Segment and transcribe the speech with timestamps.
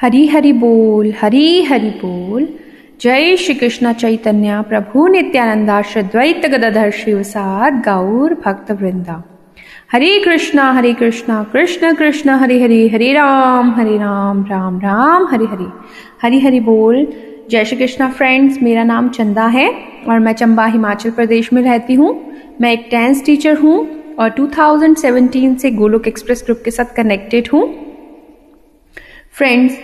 [0.00, 2.48] हरी हरि बोल, हरी हरि बोल।
[3.00, 9.40] जय श्री कृष्ण चैतन्य, प्रभु नित्यानंदा, श्रद्वैत गदाधर शिवसाद, गौर भक्त वृंदा।
[9.92, 15.44] हरे कृष्णा हरे कृष्णा, कृष्ण कृष्ण, हरे हरे हरे राम हरे राम राम राम, हरे
[15.44, 15.66] हरे।
[16.22, 17.06] हरी हरि बोल।
[17.50, 19.74] जय श्री कृष्णा फ्रेंड्स, मेरा नाम चंदा है
[20.08, 25.56] और मैं चंबा, हिमाचल प्रदेश में रहती हूँ। मैं एक डांस टीचर हूँ और 2017
[25.56, 27.85] से गोलोक एक्सप्रेस ग्रुप के साथ कनेक्टेड हूँ।
[29.36, 29.74] फ्रेंड्स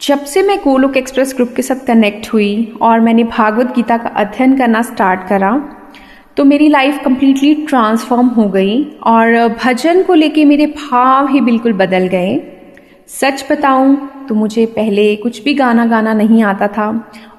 [0.00, 2.50] जब से मैं गोलोक एक्सप्रेस ग्रुप के साथ कनेक्ट हुई
[2.82, 5.50] और मैंने भागवत गीता का अध्ययन करना स्टार्ट करा
[6.36, 11.72] तो मेरी लाइफ कंप्लीटली ट्रांसफॉर्म हो गई और भजन को लेके मेरे भाव ही बिल्कुल
[11.72, 12.40] बदल गए।
[13.08, 13.96] सच बताऊँ
[14.28, 16.88] तो मुझे पहले कुछ भी गाना गाना नहीं आता था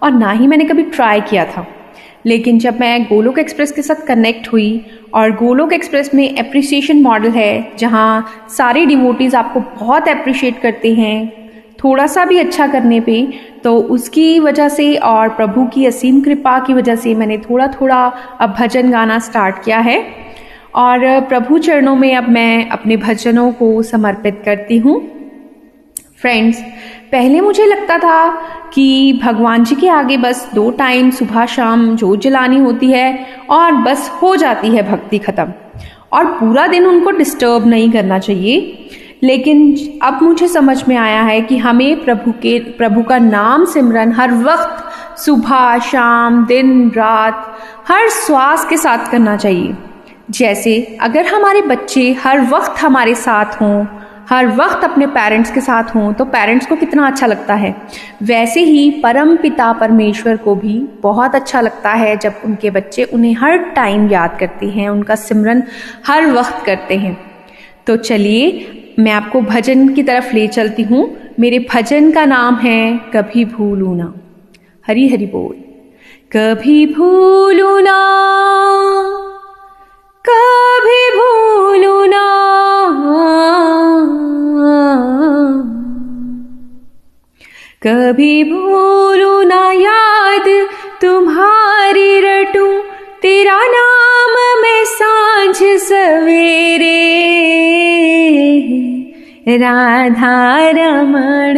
[0.04, 1.66] और ना ही मैंने कभी ट्राई किया था।
[2.26, 7.32] लेकिन जब मैं गोलोक एक्सप्रेस के साथ कनेक्ट हुई, और गोलोक एक्सप्रेस में अप्रिसिएशन मॉडल
[7.32, 11.42] है, जहाँ सारे डिवोटीज़ आपको बहुत अप्रिशिएट करते हैं,
[11.84, 13.28] थोड़ा सा भी अच्छा करने पे
[13.64, 18.06] तो उसकी वजह से और प्रभु की असीम कृपा की वजह से मैंने थोड़ा थोड़ा
[18.42, 20.04] अब भजन गाना स्टार्ट किया है।
[20.76, 25.00] और प्रभु चरणों में अब मैं अपने भजनों को समर्पित करती हूँ।
[26.22, 26.64] फ्रेंड्स
[27.12, 28.30] पहले मुझे लगता था
[28.74, 33.72] कि भगवान जी के आगे बस दो टाइम, सुबह, शाम, जोत जलानी होती है और
[33.72, 35.54] बस हो जाती है भक्ति खत्म।
[36.14, 38.88] और पूरा दिन उनको डिस्टर्ब नहीं करना चाहिए।
[39.24, 44.12] लेकिन अब मुझे समझ में आया है कि हमें प्रभु के, प्रभु का नाम सिमरन
[44.12, 44.86] हर वक्त,
[45.20, 47.58] सुबह, शाम, दिन, रात,
[47.88, 49.74] हर श्वास के साथ करना चाहिए।
[50.32, 53.86] जैसे अगर हमारे बच्चे हर वक्त हमारे साथ हों
[54.32, 57.76] हर वक्त अपने पेरेंट्स के साथ हों तो पेरेंट्स को कितना अच्छा लगता है।
[58.24, 63.34] वैसे ही परम पिता परमेश्वर को भी बहुत अच्छा लगता है जब उनके बच्चे उन्हें
[63.34, 65.64] हर टाइम याद करते हैं, उनका सिमरन
[66.08, 67.18] हर वक्त करते हैं।
[67.88, 72.98] तो चलिए, मैं आपको भजन की तरफ़ ले चलती हूँ। मेरे भजन का नाम है,
[72.98, 74.14] कभी भूलू ना।
[74.88, 75.56] हरी हरी बोल।
[76.38, 78.00] कभी भूलू ना।
[80.30, 81.41] कभी भूलू
[87.86, 90.68] कभी भूलू ना याद
[91.02, 92.68] तुम्हारी रटू,
[93.22, 97.00] तेरा नाम मैं साँझ सवेरे।
[99.58, 101.58] राधा रमण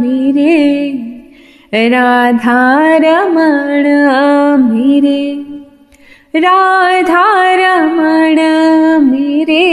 [0.00, 0.92] मेरे,
[1.88, 3.88] राधा रमण
[4.64, 5.44] मेरे,
[6.36, 8.38] राधा रमण
[9.04, 9.64] मेरे,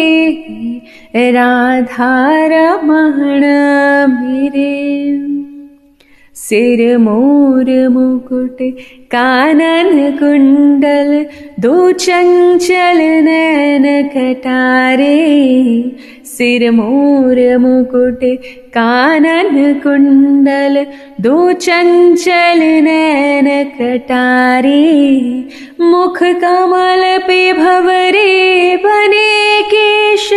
[1.31, 2.13] राधा
[2.45, 3.45] रमण
[4.07, 5.31] मेरे।
[6.51, 8.57] सिर मोर मुकुट
[9.12, 11.12] कानन कुंडल
[11.63, 13.85] दो चंचल नैन
[16.31, 18.23] सिर मोर मुकुट
[18.73, 20.85] कानन कुंडल
[21.22, 23.47] दो चंचल नैन
[23.79, 24.84] कटारे
[25.81, 30.29] मुख कमल पे भवरे बने केश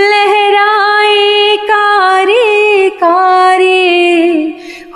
[0.00, 3.78] लहराए कारे कारे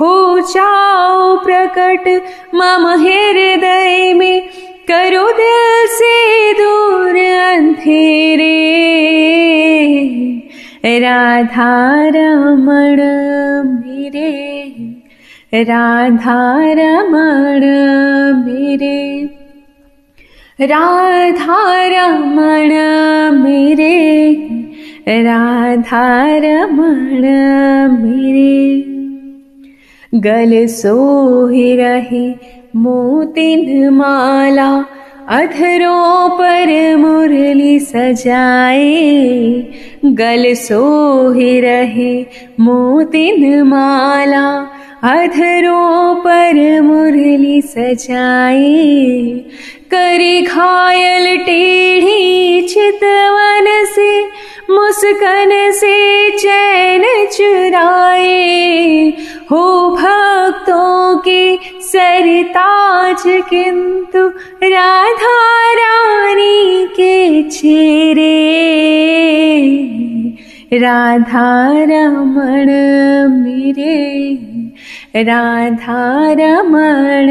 [0.00, 2.22] हो जाओ प्रकट,
[2.54, 4.48] मम हृदय में
[4.90, 7.16] करो दिल से दूर
[7.54, 8.60] अंधेरे।
[11.00, 12.96] राधा रमण
[13.70, 14.72] मेरे,
[15.54, 17.60] राधा रमण
[18.44, 19.28] मेरे।
[20.60, 22.70] राधा रमण
[23.38, 24.34] मेरे,
[25.08, 27.22] राधा रमण
[28.02, 28.93] मेरे।
[30.14, 32.34] गल सोहि रहे,
[32.76, 34.84] मोतिन माला,
[35.28, 38.92] अधरों पर मुरली सजाए।
[40.04, 42.26] गल सोहि रहे,
[42.60, 44.70] मोतिन माला,
[45.02, 49.22] अधरों पर मुरली सजाए।
[49.90, 54.22] करी घायल टेढ़ी चितवन से
[54.70, 59.12] मुस्कन से चैन चुराए।
[59.50, 60.24] हो भा
[61.80, 64.26] सरताज किंतु
[64.64, 68.44] राधा रानी के चेरे
[70.72, 72.66] राधा रमण
[73.28, 74.34] मेरे,
[75.16, 77.26] राधा रमण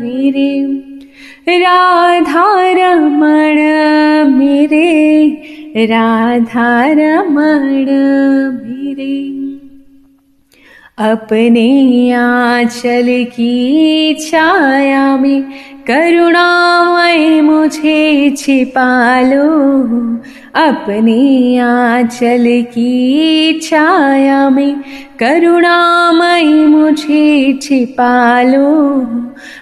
[0.00, 0.86] मेरे।
[1.48, 3.54] राधा रमण
[4.30, 5.26] मेरे
[5.78, 7.86] राधा रमण
[8.60, 9.14] मेरे।
[10.98, 15.42] अपने आंचल की छाया में
[15.86, 19.50] करुणामय मुझे छिपा लो
[20.54, 24.74] अपने आंचल की छाया में
[25.18, 26.55] करुणामय
[26.96, 28.94] मुझे छिपा लो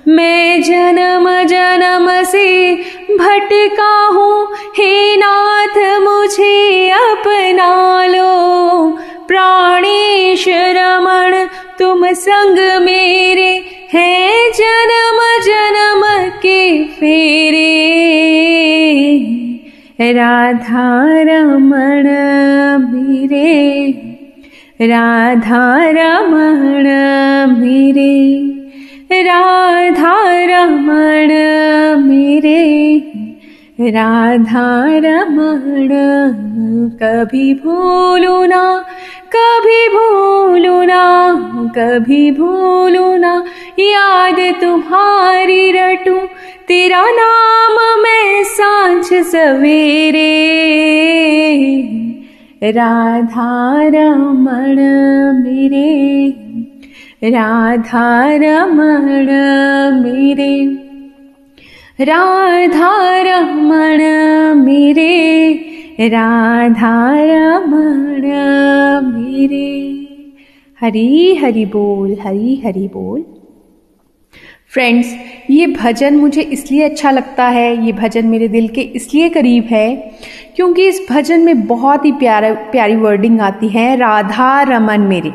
[0.08, 2.75] मैं जन्म जन्म से
[3.19, 4.46] भटका हूँ।
[4.78, 8.90] हे नाथ, मुझे अपना लो।
[9.28, 11.44] प्राणेश रमण,
[11.78, 17.72] तुम संग मेरे हैं जन्म जन्म के फेरे।
[20.12, 22.04] राधा रमण,
[22.94, 23.75] मेरे
[24.81, 26.87] राधा रमण
[27.61, 28.41] मेरे,
[29.23, 31.29] राधा रमण
[32.03, 32.99] मेरे।
[33.81, 35.88] राधा रमण,
[37.03, 38.85] कभी भूलू ना,
[39.37, 41.35] कभी भूलू ना,
[41.79, 43.44] कभी भूलू ना।
[43.79, 46.17] याद तुम्हारी रटू,
[46.69, 50.44] तेरा नाम मैं साँझ सवेरे।
[52.64, 54.76] राधा रमण
[55.43, 56.31] मेरे।
[57.25, 59.26] राधा रमण
[60.02, 60.66] मेरे।
[62.00, 63.99] राधा रमण
[64.62, 65.55] मेरे।
[66.00, 68.22] राधा रमण
[69.12, 69.90] मेरे।
[70.81, 73.25] हरी हरि बोल, हरी हरि बोल।
[74.75, 75.15] फ्रेंड्स
[75.50, 79.97] ये भजन मुझे इसलिए अच्छा लगता है, ये भजन मेरे दिल के इसलिए करीब है,
[80.56, 85.32] क्योंकि इस भजन में बहुत ही प्यारा, प्यारी वर्डिंग आती है, राधा रमन मेरे।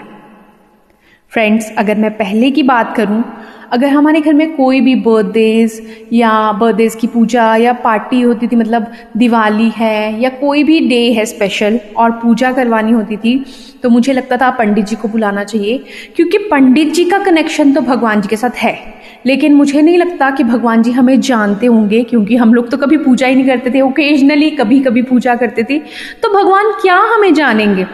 [1.32, 3.24] फ्रेंड्स अगर मैं पहले की बात करूँ
[3.72, 5.82] अगर हमारे घर में कोई भी बर्थडेज
[6.14, 11.02] या बर्थडेज की पूजा या पार्टी होती थी मतलब दिवाली है या कोई भी डे
[11.14, 13.38] है स्पेशल और पूजा करवानी होती थी
[13.84, 15.78] तो मुझे लगता था पंडित जी को बुलाना चाहिए,
[16.16, 18.78] क्योंकि पंडित जी का कनेक्शन तो भगवान जी के साथ है।
[19.26, 22.98] लेकिन मुझे नहीं लगता कि भगवान जी हमें जानते होंगे, क्योंकि हम लोग तो कभी
[22.98, 25.80] पूजा ही नहीं करते थे ओकेजनली कभी कभी पूजा करते थे।
[26.24, 27.86] तो भगवान क्या हमें जानेंगे?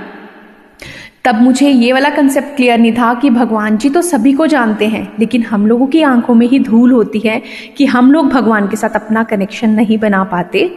[1.26, 4.88] तब मुझे ये वाला कंसेप्ट क्लियर नहीं था कि भगवान जी तो सभी को जानते
[4.88, 7.42] हैं, लेकिन हम लोगों की आँखों में ही धूल होती है
[7.78, 10.70] कि हम लोग भगवान के साथ अपना कनेक्शन नहीं बना पाते।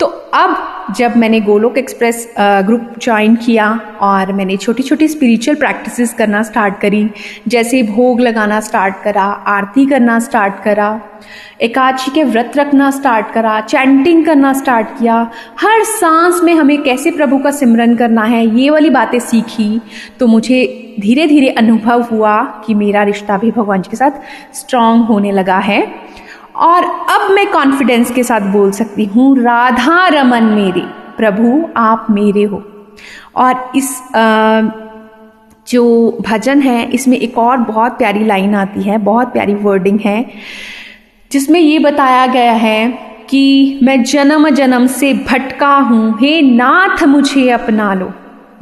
[0.00, 3.68] तो अब जब मैंने गोलोक एक्सप्रेस ग्रुप ज्वाइन किया
[4.00, 7.08] और मैंने छोटी छोटी स्पिरिचुअल प्रैक्टिसेस करना स्टार्ट करी,
[7.48, 11.00] जैसे भोग लगाना स्टार्ट करा, आरती करना स्टार्ट करा,
[11.60, 15.16] एकादशी के व्रत रखना स्टार्ट करा चैंटिंग करना स्टार्ट किया,
[15.60, 19.80] हर सांस में हमें कैसे प्रभु का सिमरन करना है, ये वाली बातें सीखी
[20.20, 20.64] तो मुझे
[21.00, 25.58] धीरे धीरे अनुभव हुआ कि मेरा रिश्ता भी भगवान जी के साथ स्ट्रांग होने लगा
[25.60, 25.82] है।
[26.58, 30.84] और अब मैं कॉन्फिडेंस के साथ बोल सकती हूँ राधा रमन मेरे
[31.16, 32.62] प्रभु आप मेरे हो।
[33.36, 34.60] और इस आ,
[35.68, 40.24] जो भजन है इसमें एक और बहुत प्यारी लाइन आती है बहुत प्यारी वर्डिंग है
[41.30, 42.88] जिसमें ये बताया गया है
[43.30, 48.12] कि मैं जन्म जन्म से भटका हूँ। हे नाथ मुझे अपना लो।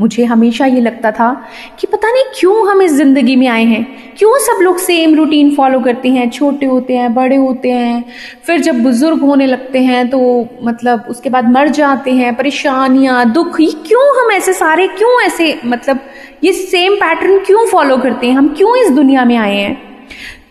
[0.01, 1.31] मुझे हमेशा ये लगता था
[1.79, 3.87] कि पता नहीं क्यों हम इस ज़िंदगी में आए हैं।
[4.19, 6.29] क्यों सब लोग सेम रूटीन फॉलो करते हैं?
[6.31, 8.05] छोटे होते हैं, बड़े होते हैं,
[8.45, 10.21] फिर जब बुज़ुर्ग होने लगते हैं तो
[10.63, 15.59] मतलब उसके बाद मर जाते हैं, परेशानियाँ, दुख, ये क्यों हम ऐसे सारे, क्यों ऐसे
[15.67, 16.01] मतलब
[16.45, 18.35] ये सेम पैटर्न क्यों फॉलो करते हैं?
[18.35, 19.75] हम क्यों इस दुनिया में आए हैं?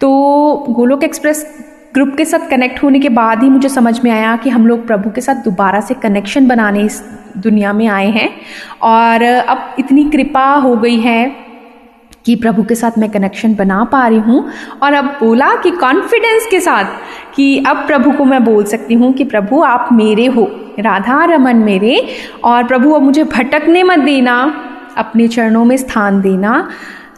[0.02, 1.46] तो गोलोक एक्सप्रेस
[1.96, 4.88] ग्रुप के साथ कनेक्ट होने के बाद ही मुझे समझ में आया कि हम लोग
[4.88, 7.02] प्रभु के साथ दोबारा से कनेक्शन बनाने इस
[7.38, 8.30] दुनिया में आए हैं।
[8.82, 11.36] और अब इतनी कृपा हो गई है
[12.26, 14.50] कि प्रभु के साथ मैं कनेक्शन बना पा रही हूँ।
[14.84, 16.86] और अब बोला कि कॉन्फिडेंस के साथ
[17.36, 20.48] कि अब प्रभु को मैं बोल सकती हूँ कि प्रभु आप मेरे हो,
[20.80, 22.08] राधा रमन मेरे।
[22.44, 24.54] और प्रभु अब मुझे भटकने मत देना,
[24.98, 26.70] अपने चरणों में स्थान देना।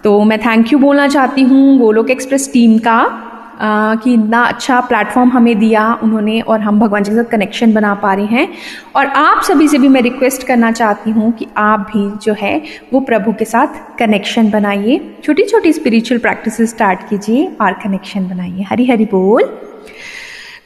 [0.03, 3.23] तो मैं थैंक यू बोलना चाहती हूँ, गोलोक एक्सप्रेस टीम का।
[3.61, 7.93] कि इतना अच्छा प्लेटफॉर्म हमें दिया उन्होंने और हम भगवान जी के साथ कनेक्शन बना
[7.93, 8.47] पा रहे हैं।
[8.95, 12.61] और आप सभी से भी मैं रिक्वेस्ट करना चाहती हूँ कि आप भी जो है,
[12.93, 18.63] वो प्रभु के साथ कनेक्शन बनाइए। छोटी छोटी स्पिरिचुअल प्रैक्टिस स्टार्ट कीजिए और कनेक्शन बनाइए।
[18.63, 19.59] हरी हरी बोल।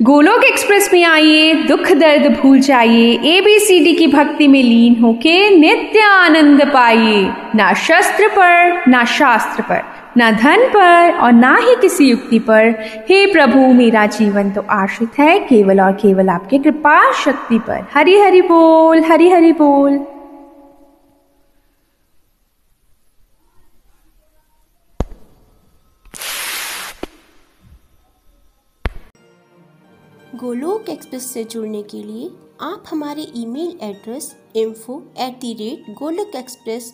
[0.01, 6.01] गोलोक एक्सप्रेस में आइए, दुख दर्द भूल जाइए एबीसीडी की भक्ति में लीन होके नित्य
[6.01, 9.83] आनंद पाइए। ना शस्त्र पर, ना शास्त्र पर।
[10.17, 12.69] ना धन पर और ना ही किसी युक्ति पर।
[13.09, 18.17] हे प्रभु, मेरा जीवन तो आश्रित है केवल और केवल आपके कृपा शक्ति पर। हरि
[18.19, 19.99] हरि बोल हरि हरि बोल।
[30.35, 32.29] गोलोक एक्सप्रेस से जुड़ने के लिए
[32.61, 36.93] आप हमारे email address info at the rate Golok express